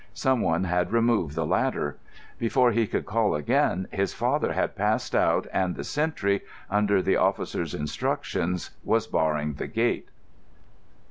[0.15, 1.95] Someone had removed the ladder.
[2.39, 7.17] Before he could call again his father had passed out and the sentry, under the
[7.17, 10.09] officer's instructions, was barring the gate.